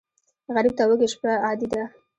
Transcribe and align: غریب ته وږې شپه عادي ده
غریب 0.55 0.73
ته 0.77 0.83
وږې 0.87 1.07
شپه 1.13 1.31
عادي 1.45 1.67
ده 1.71 1.83